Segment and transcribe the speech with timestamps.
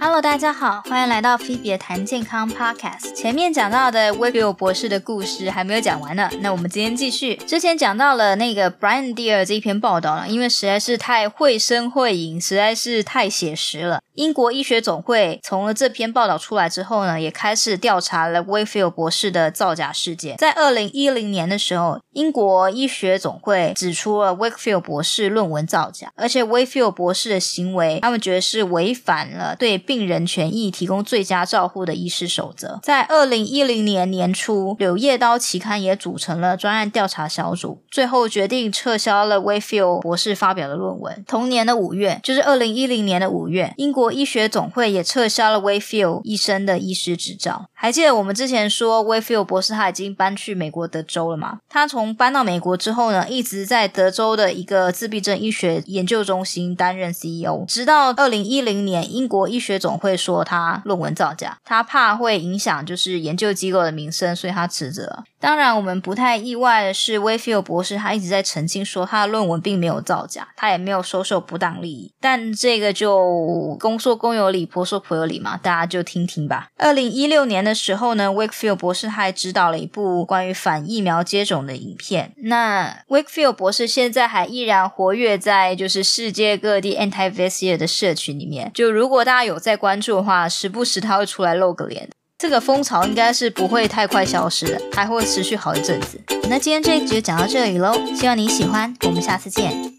[0.00, 3.12] Hello，大家好，欢迎来到菲比的谈健康 Podcast。
[3.16, 7.34] 前面讲到的 Wakefield 博士的故事还没有讲完呢，那我们今天继续。
[7.34, 14.00] 之前讲到了那个 Brian Deer 这一篇报道了，因为实在是太绘声绘影，实在是太写实了。
[14.14, 20.36] 英国医学总会从了这篇报道出来之后呢，也开始调查了 Wakefield 博士的造假事件。
[20.36, 32.78] 在二零一零年的时候，英国医学总会指出了 Wakefield 博士论文造假，而且 Wakefield 博士的行为，他们觉得是违反了对病人权益提供最佳照护的医师守则。
[32.82, 41.24] 在二零一零年年初，《柳叶刀》期刊也组成了专案调查小组，最后决定撤销了 Wayfield 博士发表的论文。
[41.26, 47.70] 同年的五月，就是二零一零年的五月，英国医学总会也撤销了 Wayfield 医生的医师执照。
[47.72, 51.60] 还记得我们之前说 Wayfield 博士他已经搬去美国德州了吗？
[51.70, 60.18] 他从搬到美国之后呢，一直在德州的一个自闭症医学研究中心担任 CEO，直到二零一零年，英国医学总会。
[60.18, 65.22] 说他论文造假，他怕会影响就是研究机构的名声，所以他辞职了。
[65.40, 72.12] 当然，我们不太意外的是，Wakefield 博士他一直在澄清说他的论文并没有造假，他也没有收受不当利益。
[72.20, 76.66] 但这个就公说公有理，婆说婆有理嘛，大家就听听吧。
[76.76, 82.32] 二零一六年的时候呢，Wakefield 博士他还指导了一部关于反疫苗接种的影片。
[82.38, 88.72] 那 Wakefield 博士现在还依然活跃在就是世界各地 anti-vaxxer 的社群里面。
[88.74, 92.10] 就如果大家有在关注的话，时不时他会出来露个脸。
[92.38, 96.20] 这个风潮应该是不会太快消失的，还会持续好一阵子。
[96.48, 99.97] 那今天这一集就讲到这里喽，希望你喜欢，我们下次见。